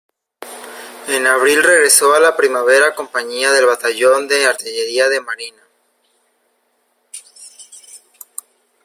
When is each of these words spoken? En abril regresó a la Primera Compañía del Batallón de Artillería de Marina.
En 1.09 1.27
abril 1.27 1.61
regresó 1.61 2.15
a 2.15 2.19
la 2.19 2.35
Primera 2.35 2.95
Compañía 2.95 3.51
del 3.51 3.67
Batallón 3.67 4.27
de 4.27 4.47
Artillería 4.47 5.07
de 5.07 5.21
Marina. 5.21 5.61